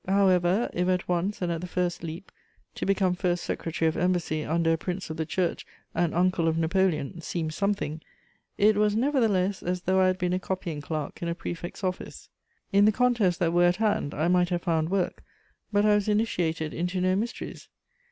However, 0.07 0.67
if 0.73 0.87
at 0.87 1.07
once 1.07 1.43
and 1.43 1.51
at 1.51 1.61
the 1.61 1.67
first 1.67 2.01
leap 2.01 2.31
to 2.73 2.87
become 2.87 3.13
First 3.13 3.43
Secretary 3.43 3.87
of 3.87 3.95
Embassy 3.95 4.43
under 4.43 4.73
a 4.73 4.77
prince 4.77 5.11
of 5.11 5.17
the 5.17 5.27
Church, 5.27 5.63
an 5.93 6.15
uncle 6.15 6.47
of 6.47 6.57
Napoleon, 6.57 7.21
seemed 7.21 7.53
something, 7.53 8.01
it 8.57 8.77
was 8.77 8.95
nevertheless 8.95 9.61
as 9.61 9.83
though 9.83 9.99
I 10.01 10.07
had 10.07 10.17
been 10.17 10.33
a 10.33 10.39
copying 10.39 10.81
clerk 10.81 11.21
in 11.21 11.27
a 11.27 11.35
prefect's 11.35 11.83
office. 11.83 12.29
In 12.73 12.85
the 12.85 12.91
contests 12.91 13.37
that 13.37 13.53
were 13.53 13.65
at 13.65 13.75
hand, 13.75 14.15
I 14.15 14.27
might 14.27 14.49
have 14.49 14.63
found 14.63 14.89
work; 14.89 15.23
but 15.71 15.85
I 15.85 15.93
was 15.93 16.07
initiated 16.07 16.73
into 16.73 16.99
no 16.99 17.15
mysteries. 17.15 17.69